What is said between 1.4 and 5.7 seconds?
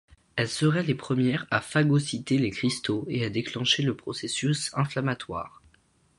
à phagocyter les cristaux et à déclencher le processus inflammatoire.